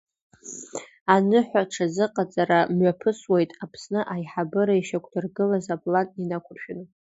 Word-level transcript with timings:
Аныҳәа 1.13 1.61
аҽазыҟаҵара 1.65 2.59
мҩаԥысуеит 2.75 3.51
Аԥсны 3.63 4.01
аиҳабыра 4.13 4.75
ишьақәдыргылаз 4.77 5.65
аплан 5.75 6.07
инақәыршәаны. 6.21 6.83